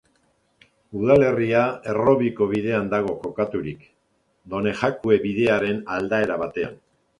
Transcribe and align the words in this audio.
Udalerria 1.01 1.59
Errobiko 1.93 2.47
bidean 2.55 2.89
dago 2.95 3.13
kokaturik, 3.27 3.85
Donejakue 4.57 5.23
Bidearen 5.29 5.81
aldaera 6.01 6.43
batean. 6.45 6.77